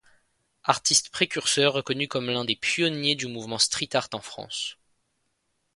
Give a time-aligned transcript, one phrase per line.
[0.63, 4.79] Artiste précurseur, reconnu comme l'un des pionniers du mouvement Street Art en France.